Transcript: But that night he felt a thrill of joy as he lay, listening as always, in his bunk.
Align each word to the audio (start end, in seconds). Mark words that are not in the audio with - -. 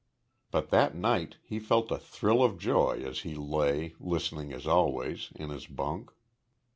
But 0.49 0.71
that 0.71 0.95
night 0.95 1.35
he 1.43 1.59
felt 1.59 1.91
a 1.91 1.99
thrill 1.99 2.41
of 2.43 2.57
joy 2.57 3.03
as 3.05 3.19
he 3.19 3.35
lay, 3.35 3.93
listening 3.99 4.51
as 4.51 4.65
always, 4.65 5.29
in 5.35 5.51
his 5.51 5.67
bunk. 5.67 6.09